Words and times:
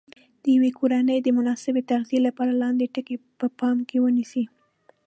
د 0.43 0.43
یوې 0.55 0.71
کورنۍ 0.79 1.19
د 1.23 1.27
مناسبې 1.37 1.81
تغذیې 1.91 2.19
لپاره 2.27 2.59
لاندې 2.61 2.91
ټکي 2.93 3.15
په 3.39 3.47
پام 3.59 3.77
کې 3.89 3.97
ونیسئ. 4.03 4.43